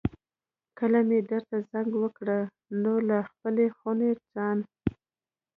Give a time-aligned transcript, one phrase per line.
[0.77, 2.27] کله مې درته زنګ وکړ
[2.81, 4.57] نو له خپلې خونې ځان.